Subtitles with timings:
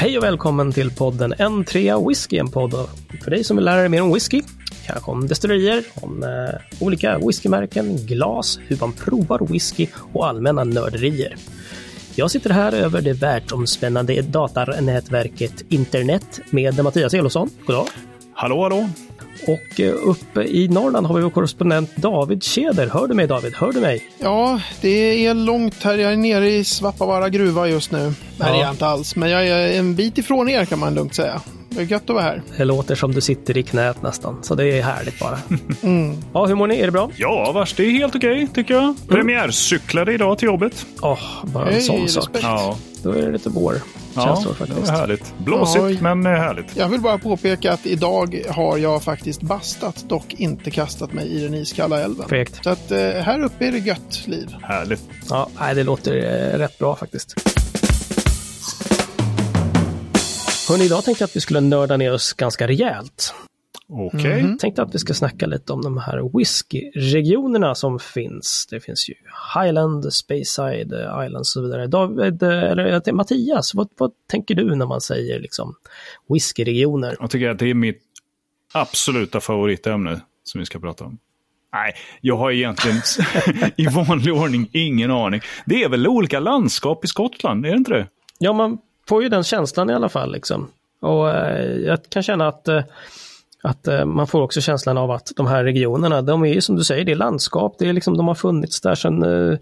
[0.00, 2.88] Hej och välkommen till podden N3 whisky, en podd
[3.24, 4.42] för dig som vill lära dig mer om whisky,
[4.86, 11.36] kanske om destillerier, om eh, olika whiskymärken, glas, hur man provar whisky och allmänna nörderier.
[12.14, 17.50] Jag sitter här över det världsomspännande datanätverket internet med Mattias Elofsson.
[17.66, 17.86] Goddag!
[18.34, 18.88] Hallå, hallå!
[19.46, 22.86] Och eh, uppe i Norrland har vi vår korrespondent David Keder.
[22.86, 23.54] Hör du mig David?
[23.56, 24.04] Hör du mig?
[24.18, 25.98] Ja, det är långt här.
[25.98, 27.98] Jag är nere i Svappavaara gruva just nu.
[27.98, 29.16] Nej, det är jag inte alls.
[29.16, 31.40] Men jag är en bit ifrån er kan man lugnt säga.
[31.68, 32.42] Det är gött att vara här.
[32.56, 35.38] Det låter som du sitter i knät nästan, så det är härligt bara.
[35.82, 36.16] Mm.
[36.32, 36.80] Ja, hur mår ni?
[36.80, 37.10] Är det bra?
[37.16, 38.94] Ja, vars det är helt okej tycker jag.
[39.08, 40.86] Premiärcyklade idag till jobbet.
[41.02, 41.18] Åh, oh,
[41.52, 42.24] bara en Hej, sån sak.
[42.24, 42.44] respekt.
[42.44, 43.74] Ja, Då är det lite vår.
[44.14, 44.90] Ja Känslor det faktiskt.
[44.90, 45.34] var härligt.
[45.38, 45.98] Blåsigt, Oj.
[46.00, 46.76] men eh, härligt.
[46.76, 51.42] Jag vill bara påpeka att idag har jag faktiskt bastat, dock inte kastat mig i
[51.42, 52.28] den iskalla älven.
[52.28, 52.64] Fegt.
[52.64, 54.54] Så att eh, här uppe är det gött liv.
[54.62, 55.02] Härligt.
[55.28, 57.34] Ja, det låter eh, rätt bra faktiskt.
[60.68, 63.34] Hörrni, idag tänkte jag att vi skulle nörda ner oss ganska rejält.
[63.92, 64.42] Okej.
[64.42, 64.58] Mhm.
[64.58, 68.66] Tänkte att vi ska snacka lite om de här whiskyregionerna som finns.
[68.70, 69.14] Det finns ju
[69.54, 70.92] Highland, Speyside,
[71.26, 71.86] Islands och så vidare.
[71.86, 75.74] David, eller Mattias, vad, vad tänker du när man säger liksom
[76.28, 77.16] whiskyregioner?
[77.20, 78.02] Jag tycker att det är mitt
[78.72, 81.18] absoluta favoritämne som vi ska prata om.
[81.72, 83.00] Nej, jag har egentligen
[83.76, 85.40] i vanlig ordning ingen aning.
[85.66, 88.06] Det är väl olika landskap i Skottland, är det inte det?
[88.38, 90.32] Ja, man får ju den känslan i alla fall.
[90.32, 90.70] Liksom.
[91.00, 92.82] Och eh, jag kan känna att, eh,
[93.62, 96.76] att eh, man får också känslan av att de här regionerna, de är ju som
[96.76, 97.76] du säger, det är landskap.
[97.78, 99.58] Det är liksom, de har funnits där sedan eh,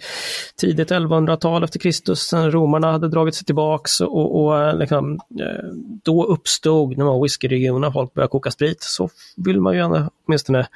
[0.57, 5.69] tidigt 1100-tal efter Kristus, sen romarna hade dragit sig tillbaks och, och eh, liksom, eh,
[6.05, 8.83] då uppstod de här whiskyregionerna, folk började koka sprit.
[8.83, 10.67] Så vill man ju gärna, åtminstone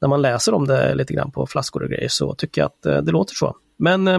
[0.00, 2.86] när man läser om det lite grann på flaskor och grejer, så tycker jag att
[2.86, 3.56] eh, det låter så.
[3.78, 4.18] Men eh,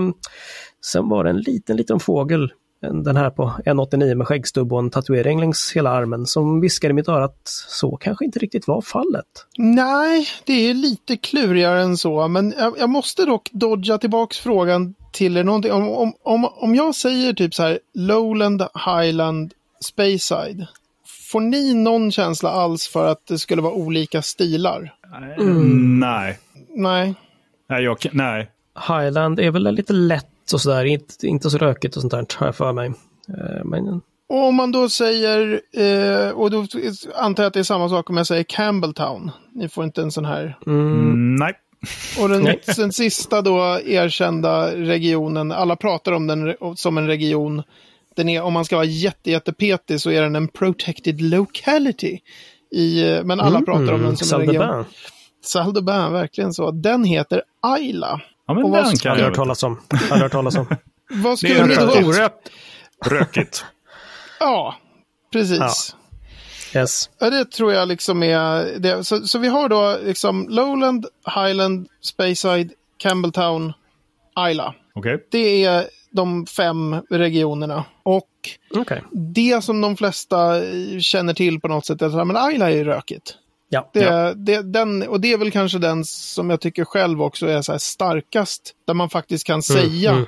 [0.86, 4.90] sen var det en liten, liten fågel den här på 1,89 med skäggstubb och en
[4.90, 8.82] tatuering längs hela armen som viskade i mitt öra att så kanske inte riktigt var
[8.82, 9.26] fallet.
[9.58, 12.28] Nej, det är lite klurigare än så.
[12.28, 15.72] Men jag, jag måste dock dodga tillbaks frågan till er någonting.
[15.72, 20.68] Om, om, om, om jag säger typ så här Lowland, Highland, Speyside.
[21.32, 24.94] Får ni någon känsla alls för att det skulle vara olika stilar?
[25.40, 26.00] Mm.
[26.00, 26.40] Nej.
[26.76, 27.16] Nej.
[27.70, 28.50] Nej, jag, nej.
[28.88, 32.48] Highland är väl lite lätt och sådär, inte, inte så rökigt och sånt där har
[32.48, 32.88] jag för mig.
[33.30, 36.66] Eh, Men Och om man då säger, eh, och då
[37.16, 39.32] antar jag att det är samma sak om jag säger Campbelltown.
[39.54, 40.58] Ni får inte en sån här.
[40.68, 41.54] Mm, nej.
[42.22, 42.44] Och den,
[42.78, 47.64] den sista då erkända regionen, alla pratar om den som en region.
[48.16, 52.20] Den är, om man ska vara jätte, jättepetig så är den en protected locality.
[52.72, 54.64] I, eh, men alla pratar om den som en region.
[54.64, 54.86] Saldebin.
[55.42, 56.72] Saldebin, verkligen så.
[56.72, 58.22] Den heter Ayla.
[58.50, 59.26] Ja, men Och vad den kan jag.
[59.26, 59.80] hört talas om.
[59.92, 60.66] Aldrig hört talas om.
[61.10, 62.02] Vad Det skulle är rökigt.
[62.02, 62.08] då?
[62.10, 62.50] Orökt.
[63.06, 63.66] Rökigt.
[64.40, 64.76] Ja,
[65.34, 65.96] precis.
[66.76, 67.10] Yes.
[67.20, 69.04] Ja, det tror jag liksom är det.
[69.04, 71.06] Så, så vi har då liksom Lowland,
[71.36, 73.74] Highland, Speyside, Campbelltown,
[74.36, 74.76] Ayla.
[74.96, 75.28] Okej.
[75.32, 77.84] Det är de fem regionerna.
[78.04, 78.30] Och
[78.76, 79.04] Okej.
[79.12, 80.62] det som de flesta
[81.00, 83.36] känner till på något sätt är att men Ayla är rökigt.
[83.70, 83.90] Ja.
[83.94, 84.34] Det, Ja.
[84.34, 87.72] det, den, och det är väl kanske den som jag tycker själv också är så
[87.72, 88.74] här starkast.
[88.88, 90.26] Där man faktiskt kan säga mm.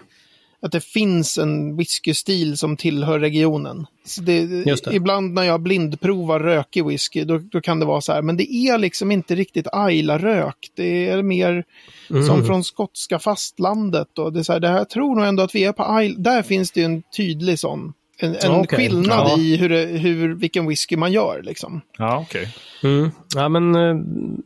[0.62, 3.86] att det finns en whiskystil som tillhör regionen.
[4.06, 4.96] Så det, Just det.
[4.96, 8.54] Ibland när jag blindprovar rökig whisky, då, då kan det vara så här, men det
[8.54, 10.72] är liksom inte riktigt Ayla-rök.
[10.76, 11.64] Det är mer
[12.10, 12.28] Mm.
[12.28, 14.20] som från skotska fastlandet.
[14.20, 15.84] Och det, är så här, det här jag tror nog ändå att vi är på
[15.84, 16.20] Ayla.
[16.20, 17.94] Där finns det ju en tydlig sån.
[18.24, 19.38] En, en Okej, skillnad ja.
[19.38, 21.42] i hur, hur, vilken whisky man gör.
[21.44, 21.82] Liksom.
[21.98, 22.56] Ja, okej.
[22.84, 23.12] Mm.
[23.36, 23.96] Ja, men eh,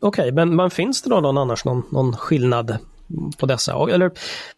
[0.01, 2.77] okej, men, men finns det då någon annars någon, någon skillnad
[3.37, 3.87] på dessa?
[3.91, 4.11] Eller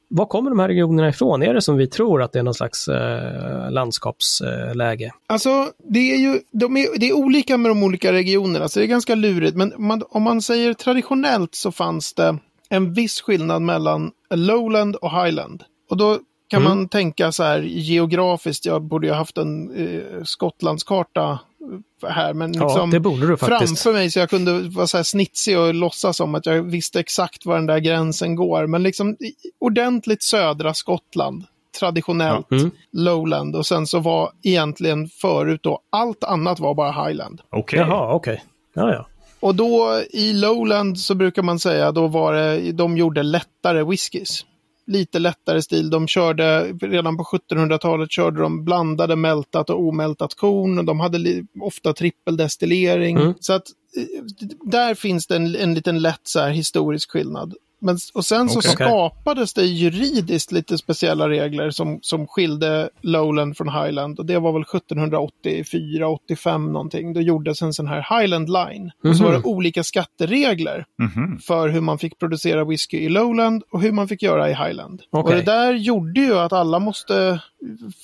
[0.10, 1.44] var kommer de här regionerna ifrån?
[1.44, 5.12] Är det som vi tror att det är någon slags eh, landskapsläge?
[5.28, 8.86] Alltså, det är ju de är, det är olika med de olika regionerna, så det
[8.86, 9.56] är ganska lurigt.
[9.56, 12.38] Men man, om man säger traditionellt så fanns det
[12.70, 15.64] en viss skillnad mellan lowland och highland.
[15.90, 16.78] Och då kan Mm.
[16.78, 21.40] man tänka så här geografiskt, jag borde ju ha haft en eh, Skottlandskarta
[22.08, 23.82] här, men Ja, liksom det borde du faktiskt.
[23.82, 27.00] framför mig så jag kunde vara så här snitsig och låtsas som att jag visste
[27.00, 28.68] exakt var den där gränsen går.
[28.68, 29.18] Men liksom
[29.60, 31.44] ordentligt södra Skottland,
[31.80, 32.72] traditionellt Ja, mm.
[32.92, 37.42] lowland och sen så var egentligen förut då allt annat var bara highland.
[37.50, 37.80] Okej.
[37.80, 38.44] Jaha, okej.
[38.74, 39.08] Ja, ja.
[39.40, 44.46] Och då i lowland så brukar man säga då var det, de gjorde lättare whiskys.
[44.88, 45.90] Lite lättare stil.
[45.90, 50.80] De körde, redan på 1700-talet körde de blandade mältat och omältat korn.
[50.80, 53.18] Och de hade ofta trippeldestillering.
[53.18, 53.34] Mm.
[53.40, 53.68] Så att
[53.98, 54.24] eh,
[54.72, 57.54] där finns det en, en liten lätt så här historisk skillnad.
[57.80, 63.70] Men, och sen så skapades det juridiskt lite speciella regler som, som skilde Lowland från
[63.70, 64.20] Highland.
[64.20, 67.14] Och det var väl 1784-85 någonting.
[67.14, 68.92] Då gjordes en sån här Highland Line.
[69.04, 71.40] Och så var det olika skatteregler Mhm.
[71.40, 75.02] för hur man fick producera whisky i Lowland och hur man fick göra i Highland.
[75.12, 75.36] Och Okej.
[75.36, 77.42] det där gjorde ju att alla måste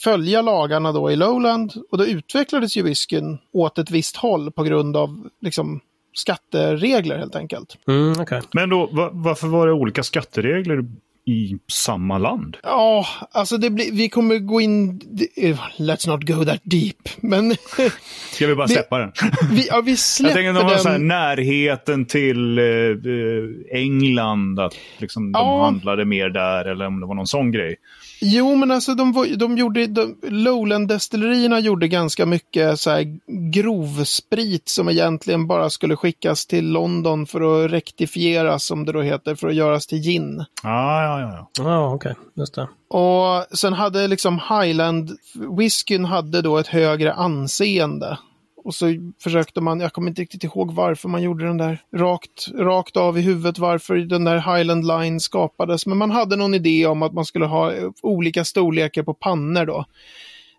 [0.03, 4.63] följa lagarna då i Lowland och då utvecklades ju whiskyn åt ett visst håll på
[4.63, 5.79] grund av liksom
[6.13, 7.77] skatteregler helt enkelt.
[7.87, 8.41] Mm, okej.
[8.53, 10.85] Men då, va, varför var det olika skatteregler
[11.25, 12.57] i samma land?
[12.63, 17.55] Ja, alltså det blir, vi kommer gå in, det- let's not go that deep, men
[18.31, 19.11] Ska vi bara Det- släppa den?
[19.51, 21.07] vi, ja, vi Jag släpper tänker att de har så här, den.
[21.07, 25.65] närheten till eh, eh, England, att liksom, de Ja.
[25.65, 27.75] handlade mer där eller om det var någon sån grej.
[28.25, 33.19] Jo, men alltså de, de gjorde, de, Lowland-destillerierna gjorde ganska mycket så här
[33.51, 39.35] grovsprit som egentligen bara skulle skickas till London för att rektifieras, som det då heter,
[39.35, 40.45] för att göras till gin.
[40.63, 41.63] Ah, ja, ja, ja.
[41.63, 42.15] Ja, okej.
[42.35, 42.67] Just det.
[42.87, 45.11] Och sen hade liksom Highland,
[45.57, 48.17] whiskyn hade då ett högre anseende.
[48.65, 48.85] Och så
[49.23, 53.17] försökte man, jag kommer inte riktigt ihåg varför man gjorde den där rakt, rakt av
[53.17, 55.85] i huvudet, varför den där Highland Line skapades.
[55.85, 59.85] Men man hade någon idé om att man skulle ha olika storlekar på pannor då.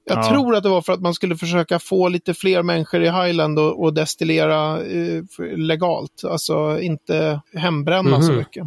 [0.06, 0.28] Jag Ja.
[0.30, 3.58] tror att det var för att man skulle försöka få lite fler människor i Highland
[3.58, 5.22] och, och destillera eh,
[5.56, 8.38] legalt, alltså inte hembränna så Mhm.
[8.38, 8.64] mycket.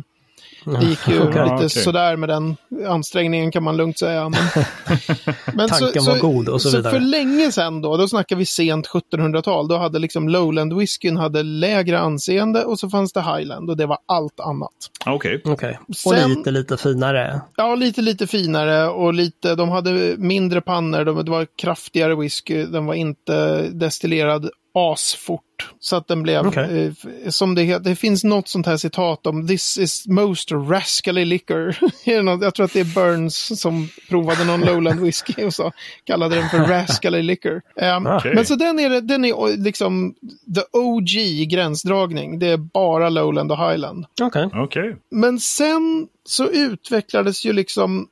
[0.68, 1.44] Det gick ju Okej.
[1.44, 1.70] lite okej.
[1.70, 2.56] sådär med den
[2.88, 4.30] ansträngningen kan man lugnt säga.
[4.30, 4.42] Men,
[5.54, 6.94] men Tanken var god och så vidare.
[6.94, 11.44] för länge sedan då, då snackar vi sent 1700-tal, då hade liksom Lowland whiskyn hade
[11.44, 14.72] lägre anseende och så fanns det Highland och det var allt annat.
[15.06, 15.42] Okej.
[15.46, 15.80] Okej.
[15.88, 17.42] Och Sen- lite, lite finare.
[17.56, 22.66] Ja, lite, lite finare och lite, de hade mindre pannor, de, det var kraftigare whisky,
[22.66, 25.42] den var inte destillerad asfort.
[25.80, 26.94] Så att den blev, Okej.
[27.24, 31.26] eh, som det heter, det finns något sånt här citat om this is most rascally
[31.26, 31.78] liquor.
[32.44, 35.72] Jag tror att det är Burns som provade någon lowland whisky och så
[36.04, 37.62] kallade den för rascally liquor.
[37.76, 38.18] Um, Ah.
[38.18, 38.36] Okej.
[38.36, 40.14] Men så den är, den är liksom
[40.56, 42.40] the OG gränsdragning.
[42.40, 44.06] Det är bara lowland och highland.
[44.36, 44.50] Mm.
[44.64, 44.96] Okej.
[45.12, 48.08] Men sen så utvecklades ju liksom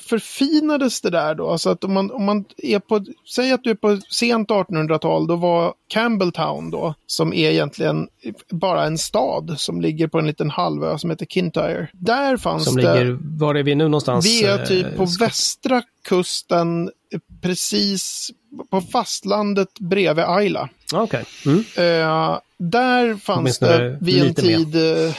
[0.00, 1.50] förfinades det där då.
[1.50, 5.26] Alltså att om man, om man är på, säg att du är på sent 1800-tal,
[5.26, 8.08] då var Campbelltown då, som är egentligen
[8.50, 11.88] bara en stad som ligger på en liten halvö som heter Kintyre.
[11.92, 12.82] Där fanns Som det...
[13.00, 14.26] ligger, var är vi nu någonstans?
[14.26, 18.30] Vi är Eh, typ på Skott- västra kusten, eh, precis
[18.70, 20.68] på fastlandet bredvid Ayla.
[20.94, 21.24] Okej.
[21.46, 21.58] Mm.
[21.58, 25.14] Eh, där fanns det vid en tid, eh,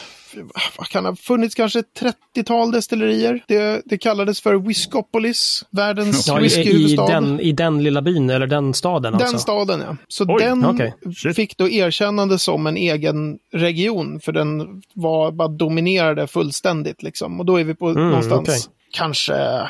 [0.78, 2.01] vad kan ha funnits, kanske ett
[2.36, 3.44] 30-tal destillerier.
[3.48, 7.07] Det, det kallades för Whiskopolis, världens Ja, i, i, whiskyhuvudstad.
[7.07, 9.38] den, I den lilla byn, eller den staden Den alltså?
[9.38, 9.98] staden, ja.
[10.07, 10.81] Så Oj, den.
[11.16, 11.36] Shit.
[11.36, 17.39] fick då erkännande som en egen region, för den var bara dominerade fullständigt liksom.
[17.39, 18.60] Och då är vi på Mm, någonstans, okej.
[18.92, 19.62] kanske,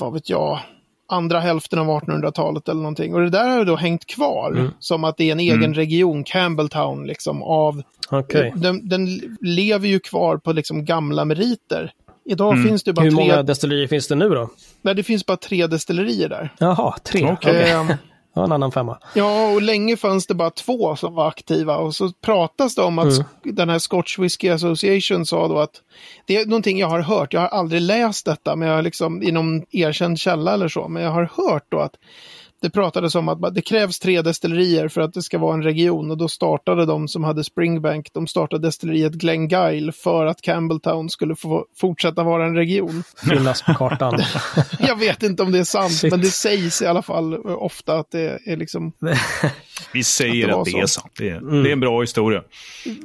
[0.00, 0.60] vad vet jag,
[1.08, 3.14] andra hälften av 1800-talet eller någonting.
[3.14, 4.70] Och det där har då hängt kvar, Mm.
[4.78, 8.52] som att det är en egen region, Campbelltown, liksom, av Okej.
[8.56, 11.92] den, den lever ju kvar på liksom gamla meriter.
[12.28, 13.14] Idag finns det bara Mm.
[13.14, 14.50] Hur tre, många destillerier finns det nu då?
[14.82, 16.52] nej, det finns bara tre destillerier där.
[16.58, 17.36] Jaha, tre.
[17.44, 17.92] Ehm,
[18.38, 18.98] Ja, en annan femma.
[19.14, 21.76] ja, och länge fanns det bara två som var aktiva.
[21.76, 25.70] Och så pratas det om att sk- den här Scotch Whisky Association sa då att
[26.26, 27.32] det är någonting jag har hört.
[27.32, 30.88] Jag har aldrig läst detta, men jag har liksom i någon erkänd källa eller så.
[30.88, 31.94] Men jag har hört då att
[32.62, 36.10] det pratades om att det krävs tre destillerier för att det ska vara en region
[36.10, 41.36] och då startade de som hade Springbank, de startade destilleriet Glengyle för att Campbelltown skulle
[41.36, 43.02] få fortsätta vara en region.
[43.28, 44.18] Finnas på kartan.
[44.80, 46.10] Jag vet inte om det är sant, Shit.
[46.10, 48.92] men det sägs i alla fall ofta att det är liksom...
[49.92, 51.12] Vi säger Att det att det, är sant.
[51.18, 52.42] Det är, det är en bra historia.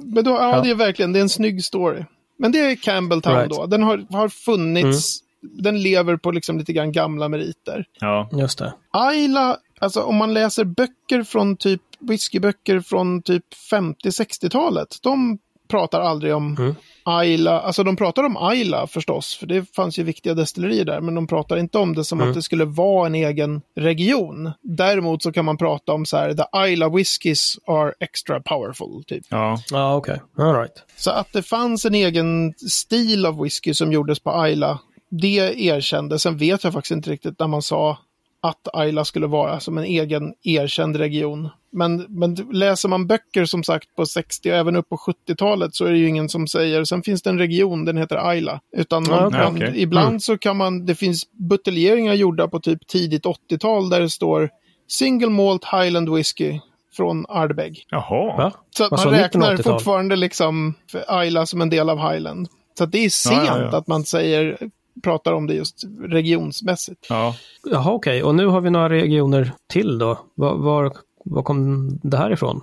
[0.04, 2.04] Men då, ja, det är verkligen, det är en snygg story.
[2.40, 3.50] Men det är Campbelltown Right.
[3.50, 3.66] då.
[3.66, 7.86] Den har, har funnits, den lever på liksom lite grann gamla meriter.
[8.00, 8.30] Ja.
[8.32, 8.74] Just det.
[8.92, 15.38] Ayla, alltså om man läser böcker från typ, whiskyböcker från typ 50-60-talet, de
[15.70, 16.76] pratar aldrig om Mm.
[17.06, 21.16] Ayla, alltså de pratar om Ayla förstås, för det fanns ju viktiga destillerier där, men
[21.16, 22.30] de pratar inte om det som Mm.
[22.30, 24.52] att det skulle vara en egen region.
[24.62, 29.26] Däremot så kan man prata om så här, the Ayla whiskies are extra powerful, typ.
[29.30, 29.58] ja.
[29.72, 30.22] Ja, okej.
[30.38, 30.84] All right.
[30.98, 34.80] Så att det fanns en egen stil av whisky som gjordes på Ayla,
[35.12, 36.22] det erkändes.
[36.22, 37.98] Sen vet jag faktiskt inte riktigt när man sa
[38.44, 41.50] att Ayla skulle vara som en egen erkänd region.
[41.72, 45.86] Men, men läser man böcker som sagt på 60 och även upp på 70-talet så
[45.86, 48.60] är det ju ingen som säger, sen finns det en region, den heter Ayla.
[48.78, 49.66] Utan man, Ja, okej.
[49.68, 50.20] man, ibland Mm.
[50.20, 54.50] så kan man, det finns buteljeringar gjorda på typ tidigt 80-tal där det står
[54.88, 56.60] Single Malt Highland Whisky
[56.98, 57.84] från Ardbeg.
[57.90, 58.38] Jaha.
[58.38, 58.52] Va?
[58.78, 59.74] Så att man räknar 80-tal?
[59.74, 62.48] fortfarande liksom för Ayla som en del av Highland.
[62.78, 63.78] Så att det är sent Ja, ja, ja.
[63.78, 64.58] att man säger,
[65.04, 67.06] pratar om det just regionsmässigt.
[67.10, 67.36] Ja.
[67.64, 68.24] Jaha, okej.
[68.24, 70.20] Och nu har vi några regioner till då.
[70.36, 70.94] Var, var,
[71.26, 72.62] var kom det här ifrån?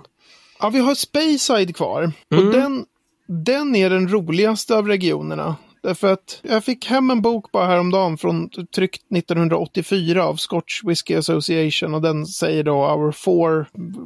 [0.59, 2.11] Ja, vi har Speyside kvar.
[2.31, 2.47] Mm.
[2.47, 2.85] Och den,
[3.27, 5.55] den är den roligaste av regionerna.
[5.83, 11.15] Därför att jag fick hem en bok bara häromdagen från tryckt 1984 av Scotch Whisky
[11.15, 13.65] Association och den säger då Our four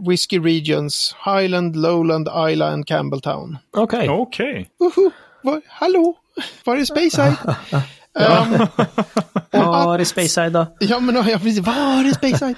[0.09, 3.57] whisky regions Highland, Lowland, Isla and Campbelltown.
[3.77, 4.09] Okej.
[4.09, 4.69] Okej.
[4.79, 5.11] Woho!
[5.43, 6.15] Var, hallå!
[6.63, 7.35] Var är Speyside?
[8.19, 8.67] um,
[9.51, 10.65] Ja, det är Speyside då.
[10.79, 11.59] Ja, men ja, precis.
[11.59, 12.55] Var är Speyside?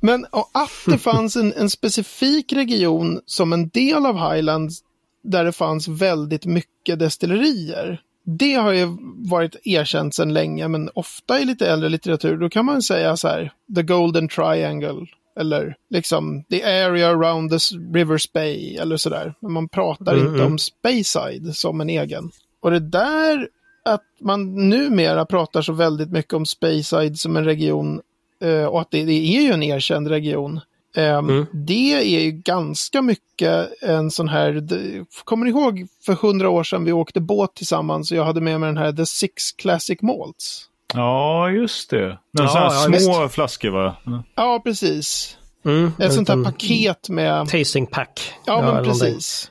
[0.00, 4.80] Men och att det fanns en, en specifik region som en del av Highlands
[5.22, 8.00] där det fanns väldigt mycket destillerier.
[8.24, 8.96] Det har ju
[9.30, 13.28] varit erkänt sedan länge, men ofta i lite äldre litteratur, då kan man säga så
[13.28, 15.06] här, the golden triangle,
[15.40, 17.58] eller liksom the area around the
[17.94, 19.34] river Spey, eller sådär.
[19.40, 20.52] Men man pratar Mm, inte mm.
[20.52, 22.30] om Speyside som en egen.
[22.60, 23.48] Och det där
[23.86, 28.00] att man numera pratar så väldigt mycket om Speyside som en region
[28.42, 30.60] eh, och att det, det är ju en erkänd region.
[30.96, 31.46] Eh, Mm.
[31.52, 34.64] Det är ju ganska mycket en sån här,
[35.24, 38.60] kommer ni ihåg för hundra år sedan vi åkte båt tillsammans och jag hade med
[38.60, 40.62] mig den här The Six Classic Malts?
[40.94, 42.06] Ja, just det.
[42.06, 43.96] Men Ja, ja, små flaskor va?
[44.34, 45.36] Ja, precis.
[45.64, 48.32] Mm, Ett sånt här liten paket med, Tasting pack.
[48.46, 49.50] ja men precis.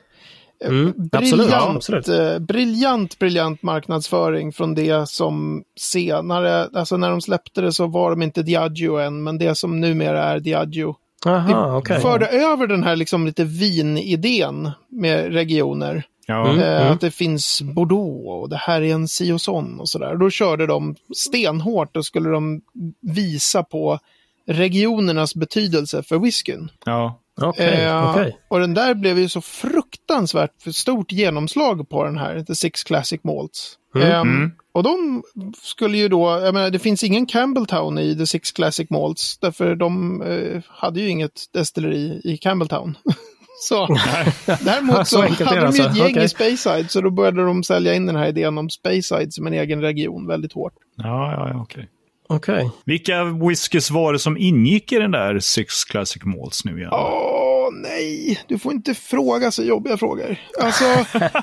[0.64, 2.08] Eh, Mm, absolut, Briljant, ja, absolut.
[2.08, 8.10] eh, briljant, briljant marknadsföring från det som senare, alltså när de släppte det så var
[8.10, 10.96] de inte Diageo än, men det som numera är Diageo.
[11.26, 12.00] Aha, okej.
[12.00, 16.04] Förde över den här liksom lite vin-idén med regioner.
[16.26, 16.48] Ja.
[16.50, 16.60] Mm.
[16.62, 20.14] Eh, Att det finns Bordeaux och det här är en si och sån och sådär.
[20.16, 22.60] Då körde de stenhårt och skulle de
[23.00, 23.98] visa på
[24.46, 26.70] regionernas betydelse för whiskyn.
[26.84, 27.20] ja.
[27.42, 28.38] Okej, Eh, okej.
[28.48, 32.84] Och den där blev ju så fruktansvärt för stort genomslag på den här, The Six
[32.84, 33.78] Classic Malts.
[33.94, 34.52] Mm, mm.
[34.72, 35.22] Och de
[35.62, 39.76] skulle ju då, jag menar det finns ingen Campbelltown i The Six Classic Malts, därför
[39.76, 42.98] de eh, hade ju inget destilleri i Campbelltown.
[43.60, 43.86] så
[44.46, 46.24] däremot Så så, hade de ju ett alltså, gäng okej.
[46.24, 49.52] i Speyside, så då började de sälja in den här idén om Speyside som en
[49.52, 50.74] egen region väldigt hårt.
[50.96, 51.88] Ja, ja, ja, okej.
[52.28, 52.70] Okej.
[52.84, 56.90] Vilka whiskys var det som ingick i den där Six Classic Malts nu igen?
[56.92, 60.36] Åh nej, du får inte fråga så jobbiga frågor.
[60.62, 60.84] Alltså,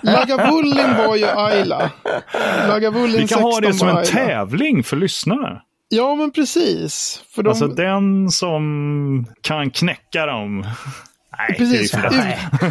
[0.04, 1.92] Lagavulin var ju Ayla.
[2.68, 4.08] Lagavulin Vi kan ha 16 det som en Ayla.
[4.10, 5.62] tävling för lyssnarna.
[5.90, 7.24] Ja, men precis.
[7.36, 10.66] För de, Alltså den som kan knäcka dem.
[11.38, 12.02] Nej, precis, ut,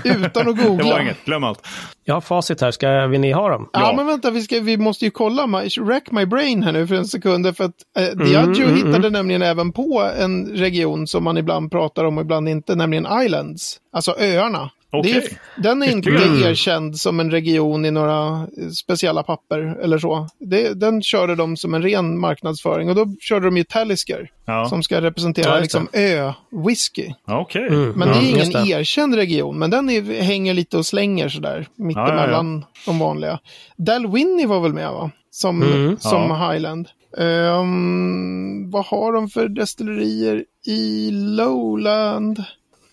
[0.04, 1.02] utan att Det var googla.
[1.02, 1.66] inget, glöm allt.
[2.04, 2.70] Jag har facit här.
[2.70, 3.68] Ska, vill ni ha dem?
[3.72, 3.92] Ja, Ja.
[3.96, 6.94] men vänta, vi, ska, vi måste ju kolla, my, rack my brain här nu för
[6.94, 7.56] en sekund.
[7.56, 12.04] För att eh, Diageo mm, hittade nämligen även på en region som man ibland pratar
[12.04, 13.76] om och ibland inte, nämligen Islands.
[13.92, 14.70] Alltså öarna.
[15.02, 15.22] Det är,
[15.62, 16.50] den är inte Ytterligare.
[16.50, 18.46] erkänd som en region i några
[18.82, 20.28] speciella papper eller så.
[20.38, 24.64] Det, den körde de som en ren marknadsföring och då körde de ju Talisker Ja.
[24.68, 27.12] som ska representera Ja, liksom ö-whisky.
[27.26, 27.66] Okej.
[27.68, 27.90] Mm.
[27.90, 28.70] Men Ja, det är ingen det.
[28.70, 33.38] erkänd region, men den är, hänger lite och slänger sådär mittemellan de vanliga.
[33.76, 35.10] Dalwhinnie var väl med va?
[35.30, 36.50] Som, Mm, som ja.
[36.52, 36.88] Highland.
[37.18, 42.44] Ehm, vad har de för destillerier i Lowland?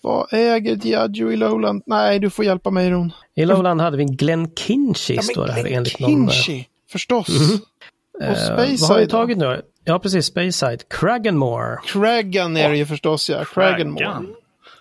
[0.02, 1.82] Vad äger Diageo i Lowland?
[1.86, 3.12] Nej, du får hjälpa mig Ron.
[3.34, 6.24] I Lowland hade vi en Glen Kinchy, står det här enligt någon...
[6.24, 7.28] eh, Kinchy, förstås.
[8.18, 9.62] Och eh, vad har vi tagit nu?
[9.84, 10.26] Ja, precis.
[10.26, 10.88] Speyside.
[10.88, 11.76] Cragganmore.
[11.86, 13.44] Craggan är det ju förstås ja.
[13.44, 14.04] Cragganmore.
[14.04, 14.26] Craggan.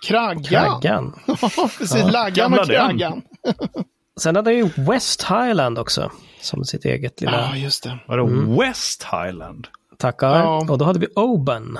[0.03, 0.81] Kraggan.
[0.81, 1.19] Craggan.
[1.57, 2.11] Ja, precis.
[2.11, 2.65] Laggan och.
[2.65, 3.21] Kraggan.
[4.19, 6.11] Sen hade ju West Highland också.
[6.41, 7.97] Som sitt eget lilla Ja, just det.
[8.07, 8.57] Vadå Mm.
[8.57, 9.67] West Highland?
[9.97, 10.39] tackar.
[10.39, 10.65] Ja.
[10.69, 11.79] Och då hade vi Oban.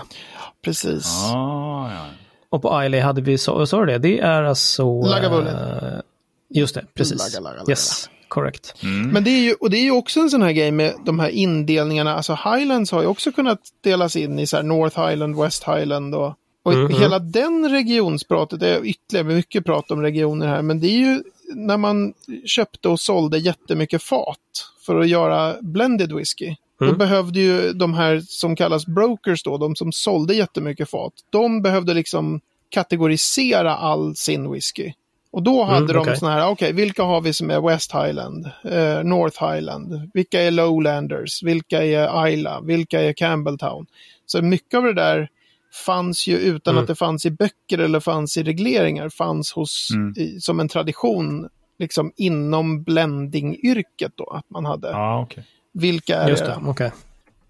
[0.64, 1.24] Precis.
[1.36, 2.06] Ah, ja.
[2.50, 3.98] Och på Islay hade vi, så, sa du det?
[3.98, 5.02] Det är alltså...
[5.02, 5.48] Lagavulin.
[5.48, 6.00] eh,
[6.50, 7.34] just det, precis.
[7.34, 7.72] Laga, laga, laga.
[7.72, 8.74] Yes, correct.
[9.14, 11.20] Men det är ju, och det är ju också en sån här grej med de
[11.20, 12.16] här indelningarna.
[12.16, 16.16] Alltså Highlands har ju också kunnat delas in i så här North Highland, West Highland
[16.16, 16.94] och, och Mhm.
[17.02, 21.24] hela den regionspratet, det är ytterligare mycket prat om regioner här, men det är ju
[21.56, 22.14] när man
[22.46, 24.38] köpte och sålde jättemycket fat
[24.86, 26.56] för att göra blended whisky.
[26.80, 26.98] Då Mm.
[26.98, 31.94] behövde ju de här som kallas brokers då, de som sålde jättemycket fat, de behövde
[31.94, 34.94] liksom kategorisera all sin whisky.
[35.32, 38.46] Och då hade Mm, de såna här, okej, vilka har vi som är West Highland,
[38.64, 43.86] eh, North Highland, vilka är Lowlanders, vilka är Isla, vilka är Campbelltown.
[44.26, 45.30] Så mycket av det där
[45.86, 46.82] fanns ju utan Mm.
[46.82, 50.14] att det fanns i böcker eller fanns i regleringar, fanns hos, Mm.
[50.18, 55.44] i, som en tradition liksom inom blending-yrket då, att man hade, Ja, okej.
[55.80, 56.50] Vilka är Just det?
[56.64, 56.92] det, okej.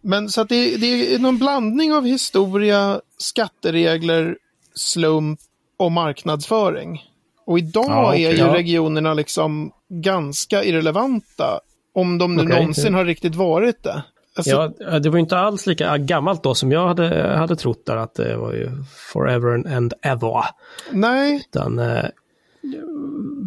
[0.01, 4.37] Men så att det, det är någon blandning av historia, skatteregler,
[4.75, 5.39] slump
[5.77, 7.01] och marknadsföring.
[7.45, 8.25] Och idag Ja, okej.
[8.25, 8.53] är ju Ja.
[8.53, 11.59] regionerna liksom ganska irrelevanta
[11.93, 12.59] Om de nu Okej.
[12.59, 14.03] någonsin har riktigt varit det.
[14.35, 17.85] Alltså, Ja, det var ju inte alls lika gammalt då som jag hade, hade trott
[17.85, 18.69] där att det var ju
[19.13, 20.43] forever and ever.
[20.91, 22.05] Nej, Utan eh,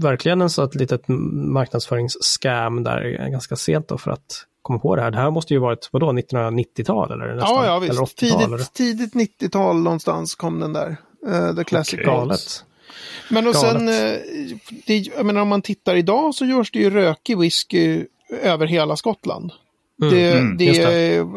[0.02, 5.02] verkligen en sån ett litet marknadsföringsscam där ganska sent då för att komma på det
[5.02, 5.10] här.
[5.10, 7.54] Det här måste ju varit, vadå, 1990-tal eller nästan?
[7.54, 8.22] ja, ja Eller visst.
[8.22, 8.42] 80-tal?
[8.42, 8.58] eller?
[8.58, 10.96] Tidigt, tidigt 90-tal någonstans kom den där.
[11.28, 12.00] Uh, the Classic.
[12.00, 12.06] Goals.
[12.06, 12.64] Galet.
[13.30, 13.72] Men och Galet.
[13.72, 14.18] sen, eh,
[14.86, 18.04] det, jag menar om man tittar idag så görs det ju rökig whisky
[18.42, 19.52] över hela Skottland.
[20.10, 20.80] det, mm, det, just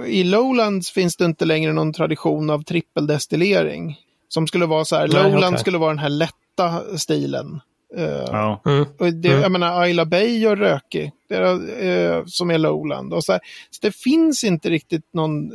[0.08, 4.00] I Lowlands finns det inte längre någon tradition av trippeldestillering.
[4.28, 5.60] Som skulle vara så här, Nej, Lowland okej.
[5.60, 7.62] skulle vara den här lätta stilen.
[7.98, 8.62] Eh, Ja.
[8.66, 8.86] Mm.
[9.00, 9.42] och det, Mm.
[9.42, 11.44] Jag menar, Isla Bay gör rökig, är,
[11.84, 13.14] eh, som är Lowland.
[13.14, 15.52] Och så, här, så det finns inte riktigt någon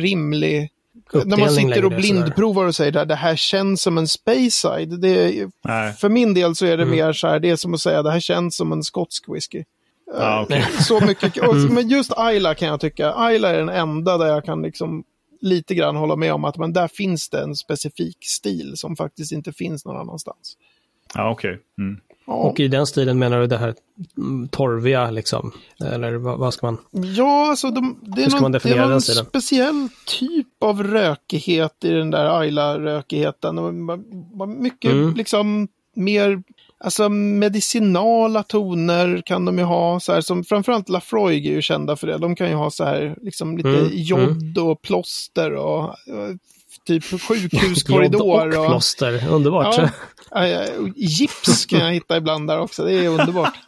[0.00, 0.70] rimlig...
[1.24, 5.00] När man sitter och blindprovar och säger att det här känns som en Speyside.
[5.00, 5.08] Det
[5.40, 5.92] är, Nej.
[5.92, 6.96] för min del så är det Mm.
[6.96, 9.64] mer så här, det är som att säga det här känns som en skotsk whisky.
[10.18, 10.64] Ja, okej.
[10.80, 11.74] Så mycket, och, Mm.
[11.74, 15.04] men just Isla kan jag tycka, Isla är den enda där jag kan liksom
[15.40, 19.32] lite grann hålla med om att men där finns det en specifik stil som faktiskt
[19.32, 20.56] inte finns någon annanstans.
[21.14, 21.58] Ja, okej.
[21.78, 22.00] Mm.
[22.26, 23.74] Ja, Och i den stilen menar du det här
[24.16, 25.52] mm, torviga liksom?
[25.84, 26.78] Eller vad, vad ska man?
[27.16, 29.24] ja alltså de, det är Hur ska någon, man det är någon den stilen?
[29.26, 32.28] speciell typ av rökighet i den där
[34.36, 35.14] man- Mycket Mm.
[35.14, 36.42] liksom mer
[36.78, 41.96] Alltså medicinala toner kan de ju ha, så här, som framförallt Lafroig är ju kända
[41.96, 42.18] för det.
[42.18, 45.94] De kan ju ha så här, liksom lite Mm, jod och plåster och
[46.84, 48.58] typ sjukhuskorridor.
[48.58, 49.92] och plåster, underbart.
[50.30, 53.54] Ja, och gips kan jag hitta ibland där också, det är underbart.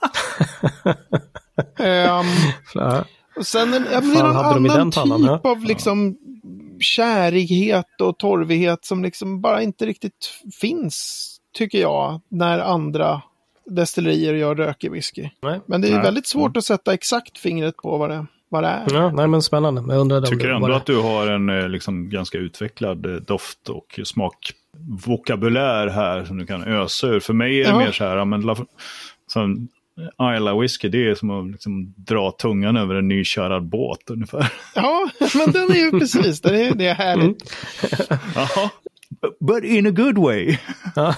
[1.78, 2.24] Ja.
[3.36, 5.50] och sen en, ja, men är i annan pannan, typ ja?
[5.50, 6.16] av liksom
[6.80, 13.22] kärighet och torvighet som liksom bara inte riktigt finns, tycker jag, när andra
[13.70, 15.28] destillerier gör rökig whisky.
[15.42, 15.60] Nej.
[15.66, 16.02] Men det är Nej.
[16.02, 18.84] väldigt svårt att sätta exakt fingret på vad det, vad det är.
[18.92, 19.94] Ja, nej men spännande.
[19.94, 20.76] Jag undrade om Tycker ändå det.
[20.76, 26.46] att du har en eh, liksom, ganska utvecklad eh, doft och smakvokabulär här som du
[26.46, 27.20] kan ösa ur.
[27.20, 27.78] För mig är det Ja.
[27.78, 28.56] mer så här, men,
[29.26, 29.68] som
[30.36, 34.52] Isla whisky, det är som att liksom, dra tungan över en nykörad båt ungefär.
[34.74, 37.52] Ja, men den är ju precis, det är, det är härligt.
[38.34, 38.70] Jaha.
[39.40, 40.56] But in a good way.
[40.96, 41.14] Ja.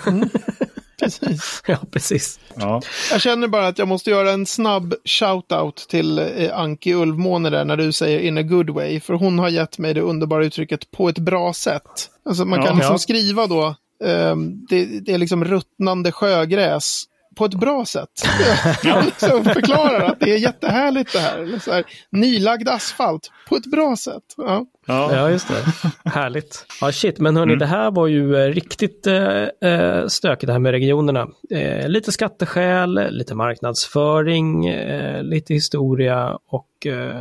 [1.00, 1.62] Precis.
[1.66, 2.40] ja, precis.
[2.54, 2.80] Ja,
[3.10, 7.64] Jag känner bara att jag måste göra en snabb shout-out till eh, Anki Ulvmåne där
[7.64, 9.00] när du säger in a good way.
[9.00, 12.10] För hon har gett mig det underbara uttrycket på ett bra sätt.
[12.24, 12.66] Alltså man Ja.
[12.66, 12.98] kan liksom Ja.
[12.98, 17.04] skriva då, ehm, det, det är liksom ruttnande sjögräs
[17.38, 18.08] på ett bra sätt.
[18.84, 21.38] Jag liksom förklarar att det är jättehärligt det här.
[21.38, 21.84] Eller så här.
[22.10, 24.22] Nylagd asfalt på ett bra sätt.
[24.36, 24.66] Ja.
[24.86, 25.14] ja.
[25.14, 25.90] Ja, just det.
[26.10, 26.66] Härligt.
[26.80, 30.58] Ja, shit, men hörni, det här var ju eh, riktigt eh, eh, stökigt det här
[30.58, 31.28] med regionerna.
[31.50, 37.16] Eh, lite skatteskäl, lite marknadsföring, eh, lite historia och eh,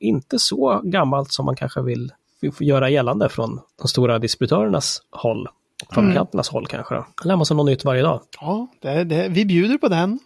[0.00, 2.12] inte så gammalt som man kanske vill,
[2.60, 5.48] göra gällande från de stora distributörernas håll.
[5.94, 6.94] Fabrikanternas håll kanske.
[6.94, 7.04] Då.
[7.24, 8.20] lär man sig något nytt varje dag.
[8.40, 10.18] Ja, det, det, vi bjuder på den.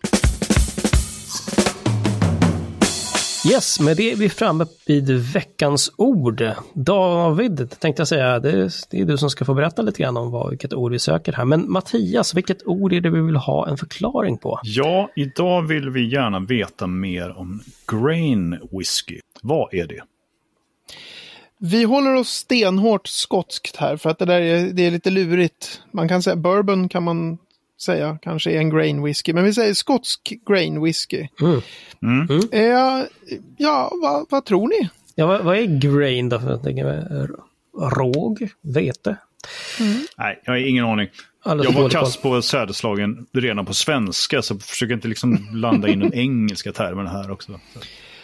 [3.52, 6.42] Yes, med det är vi framme vid veckans ord.
[6.74, 10.16] David, tänkte jag säga, det är, det är du som ska få berätta lite grann
[10.16, 11.44] om vad, vilket ord vi söker här.
[11.44, 14.60] Men Mattias, vilket ord är det vi vill ha en förklaring på?
[14.62, 17.60] ja, idag vill vi gärna veta mer om
[17.92, 19.20] grain whisky.
[19.42, 20.00] Vad är det?
[21.58, 25.82] Vi håller oss stenhårt skotskt här för att det där är, det är lite lurigt.
[25.92, 27.38] Man kan säga bourbon kan man
[27.80, 31.28] säga kanske är en grain whisky, men vi säger skotsk grain whisky.
[31.40, 31.60] Mm.
[32.02, 32.40] Mm.
[32.52, 33.06] Eh,
[33.56, 34.88] ja, vad, vad tror ni?
[35.14, 36.36] Ja, vad, vad är grain då?
[36.36, 37.26] Eh,
[37.90, 38.48] råg?
[38.60, 39.16] Vete?
[40.18, 41.08] Nej, jag har ingen aning.
[41.42, 46.00] Alldeles Jag var kass på sädeslagen redan på svenska, så försök inte liksom blanda in
[46.00, 47.52] den engelska termen här också.
[47.52, 47.82] koll.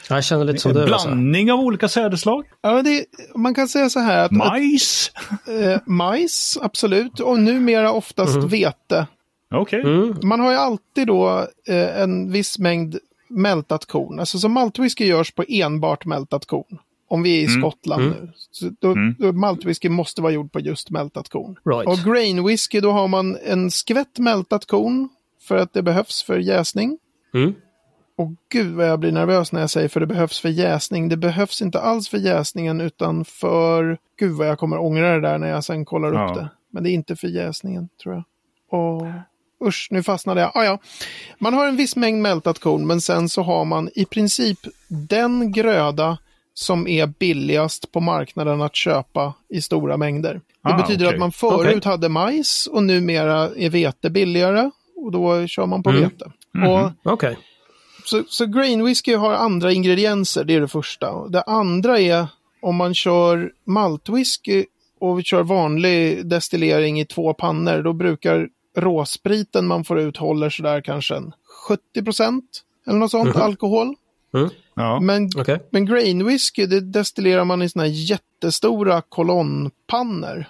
[0.09, 0.93] Jag känner lite som En du.
[0.93, 1.09] Alltså.
[1.09, 2.45] blandning av olika sädesslag.
[2.63, 5.13] Ja, det, man kan säga så här att, Majs.
[5.15, 9.07] att eh, majs, absolut, och numera oftast vete.
[9.55, 9.81] Okej.
[9.81, 10.15] Mm.
[10.23, 14.19] Man har ju alltid då eh, en viss mängd mältat korn.
[14.21, 16.79] Alltså som maltwhisky görs på enbart mältat korn.
[17.09, 18.33] Om vi är i Skottland nu.
[18.51, 19.15] Så då, Mm.
[19.19, 21.57] då maltwhisky måste vara gjord på just mältat korn.
[21.65, 21.89] Right.
[21.89, 25.09] Och grain whisky då har man en skvätt mältat korn
[25.49, 26.99] för att det behövs för jäsning.
[28.19, 28.31] Mm.
[28.31, 31.09] Och gud vad jag blir nervös när jag säger för det behövs för jäsning.
[31.09, 33.99] Det behövs inte alls för jäsningen utan för...
[34.19, 36.29] Gud vad jag kommer ångra det där när jag sen kollar Ja.
[36.29, 36.49] upp det.
[36.73, 38.25] Men det är inte för jäsningen tror jag.
[38.81, 39.07] Och
[39.69, 40.51] usch, nu fastnade jag.
[40.55, 40.79] Ah, ja.
[41.39, 45.53] Man har en viss mängd mältat korn men sen så har man i princip den
[45.53, 46.19] gröda
[46.55, 50.35] som är billigast på marknaden att köpa i stora mängder.
[50.35, 50.41] Det
[50.73, 51.15] Ah, betyder okej.
[51.15, 55.91] att man förut hade majs och numera är vete billigare och då kör man på
[55.91, 56.03] Mm.
[56.03, 56.31] vete.
[56.55, 56.69] Mhm.
[56.69, 57.39] Och Okej.
[58.05, 61.29] Så, så grain whisky har andra ingredienser, det är det första.
[61.29, 62.27] Det andra är
[62.63, 64.65] om man kör maltwhisky
[64.99, 70.51] och vi kör vanlig destillering i två pannor, då brukar råspriten man får ut håller
[70.51, 71.33] sådär kanske en
[71.69, 72.45] 70 procent
[72.87, 73.95] eller något sånt alkohol.
[74.75, 75.01] Ja.
[75.01, 75.61] Men, Okej.
[75.71, 80.45] men grain whisky, det destillerar man i såna här jättestora kolonnpannor.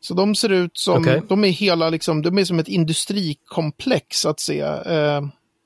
[0.00, 1.22] Så de ser ut som, Okej.
[1.28, 4.60] de är hela liksom, de är som ett industrikomplex att se.
[4.60, 5.20] Eh,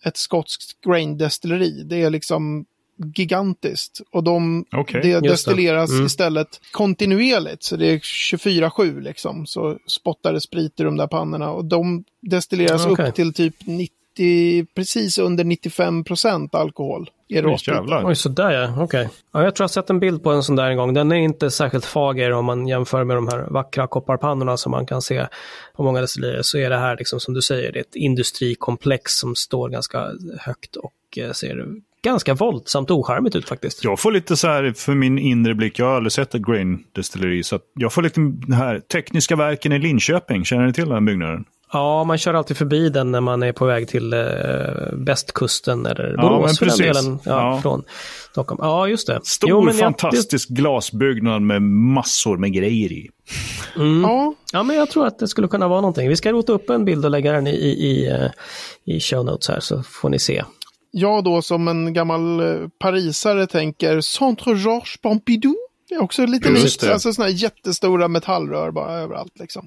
[0.05, 1.83] ett skotskt grain destilleri.
[1.85, 2.65] Det är liksom
[3.17, 4.01] gigantiskt.
[4.13, 6.07] Och de, Okej, det destilleras Mm.
[6.07, 7.63] istället kontinuerligt.
[7.63, 9.47] Så det är 24-7 liksom.
[9.47, 11.51] Så spottar det sprit i de där pannorna.
[11.51, 13.09] Och de destilleras Okej.
[13.09, 13.67] upp till typ
[14.19, 18.07] 90, precis under 95 procent alkohol i råspriten.
[18.07, 18.83] Oj, sådär ja.
[18.83, 19.09] Okej.
[19.33, 20.95] Ja, jag tror jag har sett en bild på en sån där en gång.
[20.95, 24.87] Den är inte särskilt fager om man jämför med de här vackra kopparpannorna som man
[24.87, 25.27] kan se
[25.77, 26.43] på många destillerier.
[26.43, 30.13] Så är det här, liksom, som du säger, det är ett industrikomplex som står ganska
[30.39, 31.67] högt och eh, ser
[32.03, 33.85] ganska våldsamt ocharmigt ut faktiskt.
[33.85, 36.85] Jag får lite så här, för min inre blick, jag har aldrig sett ett grain
[36.93, 40.45] destilleri, så att jag får lite det här tekniska verken i Linköping.
[40.45, 41.45] Känner ni till den byggnaden?
[41.73, 44.19] Ja, man kör alltid förbi den när man är på väg till eh,
[44.93, 47.03] västkusten eller Ja, Borås men för den precis.
[47.05, 47.19] delen.
[47.25, 47.61] Ja, Ja.
[47.63, 47.83] Från
[48.31, 48.59] Stockholm.
[48.63, 49.21] Ja, just det.
[49.25, 53.09] Stor Jo, men jag- fantastisk glasbyggnad med massor med grejer i.
[54.03, 56.09] Ja, Ja, men jag tror att det skulle kunna vara någonting.
[56.09, 58.27] Vi ska rota upp en bild och lägga den i, i, i, eh,
[58.85, 60.45] i show notes här så får ni se.
[60.91, 65.55] jag då som en gammal eh, parisare tänker Centre Georges Pompidou.
[65.89, 66.93] Det är också lite det.
[66.93, 69.67] alltså sådana här jättestora metallrör bara överallt liksom.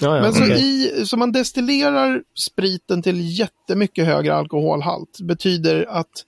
[0.00, 5.18] Ja, ja, Men så, i, så man destillerar spriten till jättemycket högre alkoholhalt.
[5.20, 6.24] betyder att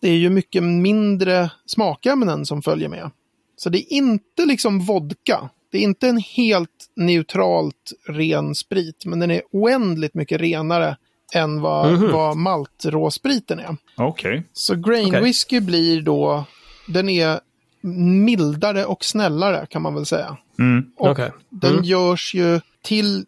[0.00, 3.10] det är ju mycket mindre smakämnen som följer med.
[3.56, 5.50] Så det är inte liksom vodka.
[5.72, 10.96] Det är inte en helt neutralt ren sprit, men den är oändligt mycket renare
[11.34, 13.76] än vad, vad maltråspriten är.
[13.96, 14.42] Okej.
[14.52, 15.22] Så grain Okej.
[15.22, 16.44] whisky blir då,
[16.88, 17.40] den är
[17.82, 20.36] mildare och snällare kan man väl säga.
[20.58, 20.84] Mm.
[20.96, 21.30] Och Okej.
[21.50, 23.24] den görs ju till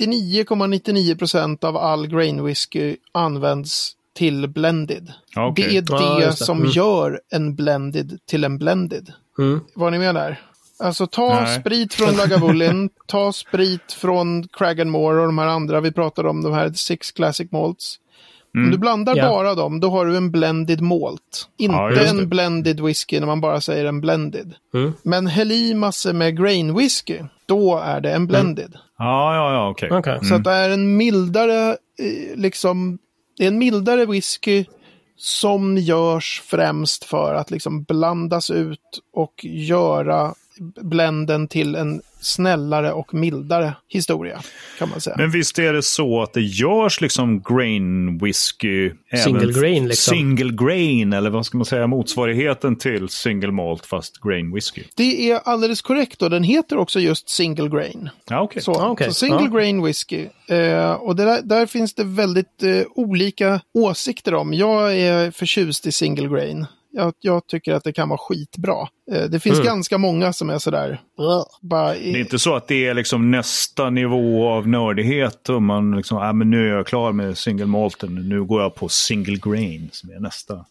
[0.00, 5.12] 99,99 procent av all grain whisky används till blended.
[5.36, 5.64] Okej.
[5.68, 6.44] Det är det, Ja, just det.
[6.44, 6.70] som Mm.
[6.70, 9.12] gör en blended till en blended.
[9.38, 9.60] Mm.
[9.74, 10.40] Var ni med där?
[10.78, 11.60] Alltså ta Nej.
[11.60, 16.52] sprit från Lagavulin, ta sprit från Cragganmore och de här andra vi pratade om, de
[16.52, 17.98] här Six Classic Malts.
[18.64, 19.28] Om du blandar Ja.
[19.28, 21.48] bara dem, då har du en blended malt.
[21.58, 24.54] Inte Ja, en blended whisky när man bara säger en blended.
[24.74, 24.92] Mm.
[25.02, 28.76] Men häll i massor med grain whisky, då är det en blended.
[28.98, 29.90] Ja, ja, ja, okej.
[29.92, 30.18] Okej.
[30.22, 32.98] Så att det är en mildare, eh, liksom,
[33.38, 34.64] det är en mildare whisky
[35.16, 40.34] som görs främst för att liksom blandas ut och göra
[40.82, 44.40] blenden till en snällare och mildare historia,
[44.78, 45.16] kan man säga.
[45.18, 48.90] Men visst är det så att det görs liksom grain whisky?
[49.24, 50.16] Single grain, liksom.
[50.16, 54.82] Single grain, eller vad ska man säga, motsvarigheten till single malt fast grain whisky.
[54.96, 58.08] Det är alldeles korrekt och den heter också just single grain.
[58.30, 58.62] Ja, okej.
[58.62, 59.06] Så, Ah, okej.
[59.06, 59.56] så single Ja.
[59.58, 60.26] grain whisky.
[60.48, 64.54] Eh, och det där, där finns det väldigt eh, olika åsikter om.
[64.54, 66.66] Jag är förtjust i single grain.
[66.96, 68.88] Jag, jag tycker att det kan vara skitbra.
[69.12, 71.00] Eh, det finns ganska många som är sådär...
[71.62, 75.48] Bara, Det är inte så att det är liksom nästa nivå av nördighet.
[75.48, 78.28] Och man liksom, ah, men nu är jag klar med single malten.
[78.28, 80.64] Nu går jag på single grain som är nästa.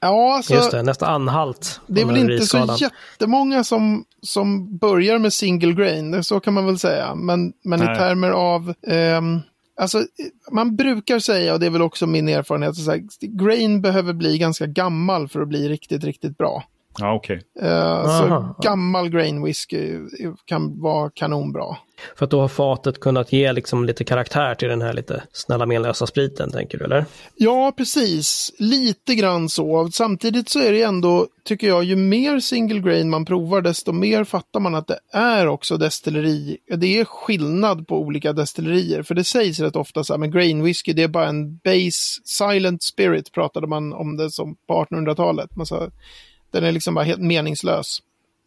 [0.00, 1.80] ja, alltså, Just det, nästa anhalt.
[1.86, 2.76] Det är väl inte så risskalan.
[2.76, 7.14] jättemånga som, som börjar med single grain, så kan man väl säga.
[7.14, 8.74] Men, men i termer av...
[8.86, 9.40] ehm,
[9.80, 10.06] alltså,
[10.52, 14.66] man brukar säga, och det är väl också min erfarenhet, att grain behöver bli ganska
[14.66, 16.64] gammal för att bli riktigt, riktigt bra.
[16.98, 17.42] Ja, okej.
[17.60, 19.98] Eh, så gammal grain whisky
[20.44, 21.76] kan vara kanonbra.
[22.16, 25.66] För att då har fatet kunnat ge liksom lite karaktär till den här lite snälla
[25.66, 27.04] menlösa spriten, tänker du eller?
[27.36, 28.52] Ja, precis.
[28.58, 29.88] Lite grann så.
[29.92, 34.24] Samtidigt så är det ändå, tycker jag, ju mer single grain man provar, desto mer
[34.24, 36.56] fattar man att det är också destilleri.
[36.76, 39.02] Det är skillnad på olika destillerier.
[39.02, 42.20] För det sägs rätt ofta så här, men grain whisky, det är bara en base,
[42.24, 45.56] silent spirit pratade man om det som på 1800-talet.
[45.56, 45.88] Man sa,
[46.52, 47.98] den är liksom bara helt meningslös.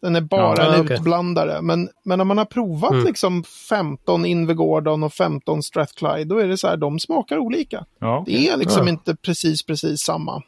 [0.02, 0.96] Den är bara Ja, en okej.
[0.96, 1.62] utblandare.
[1.62, 3.04] Men, men när man har provat Mm.
[3.06, 7.84] liksom 15 Invergordon och 15 Strathclyde, då är det så här, de smakar olika.
[8.00, 8.34] Ja, okej.
[8.34, 8.92] Det är liksom Ja.
[8.92, 10.42] inte precis, precis samma.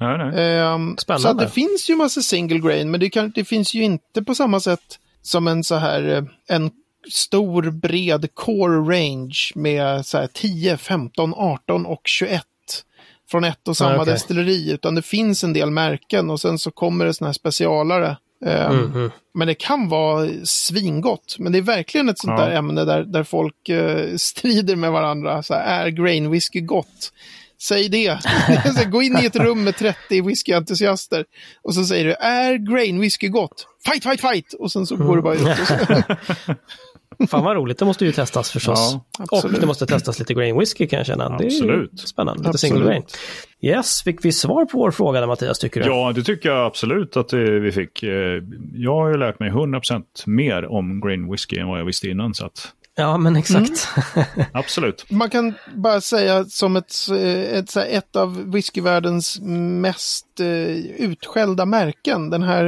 [0.00, 0.32] Nej, nej.
[0.98, 1.22] Spännande.
[1.22, 4.22] så att det finns ju massa single grain, men det, kan, det finns ju inte
[4.22, 6.24] på samma sätt som en så här, eh,
[6.56, 6.70] en
[7.10, 12.42] stor bred core range med så här 10, 15, 18 och 21
[13.30, 14.12] från ett och samma okej.
[14.12, 18.16] destilleri, utan det finns en del märken och sen så kommer det såna här specialare.
[18.46, 19.10] Ehm, Mm, mm.
[19.34, 21.36] Men det kan vara svingott.
[21.38, 22.44] Men det är verkligen ett sånt Ja.
[22.46, 25.42] där ämne där, där folk eh, strider med varandra.
[25.42, 27.12] Så här, är grain whisky gott?
[27.62, 28.18] säg det.
[28.90, 31.24] Gå in i ett rum med 30 whiskyentusiaster
[31.62, 33.66] och så säger du, är grain whisky gott?
[33.84, 34.52] Fight, fight, fight!
[34.52, 35.40] Och sen så går du bara ut.
[37.28, 38.92] Fan vad roligt, det måste ju testas förstås.
[38.92, 39.60] Ja, och absolut.
[39.60, 41.28] det måste testas lite grain whisky kan jag känna.
[41.28, 42.00] Det är Absolut.
[42.00, 42.72] spännande, lite Absolut.
[42.74, 43.02] single grain.
[43.60, 45.86] Yes, fick vi svar på vår fråga där Mattias, tycker du?
[45.86, 48.02] Ja, det tycker jag absolut att eh, vi fick.
[48.02, 48.10] Eh,
[48.74, 52.34] Jag har ju lärt mig 100% mer om grain whisky än vad jag visste innan.
[52.34, 53.88] Så att, Ja, men exakt.
[54.52, 55.06] absolut.
[55.10, 59.40] Man kan bara säga som ett, eh, ett, ett av whiskyvärldens
[59.80, 60.26] mest
[60.98, 62.64] utskällda märken, den här